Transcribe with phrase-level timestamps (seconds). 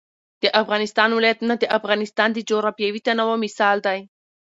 [0.43, 3.99] د افغانستان ولايتونه د افغانستان د جغرافیوي تنوع مثال دی.